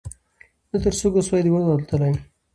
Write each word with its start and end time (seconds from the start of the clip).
نه 0.71 0.77
تر 0.83 0.93
څوکو 0.99 1.21
سوای 1.27 1.41
د 1.43 1.47
ونو 1.51 1.67
الوتلای 1.75 2.13